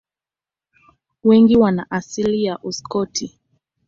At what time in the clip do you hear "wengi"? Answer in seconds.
1.23-1.57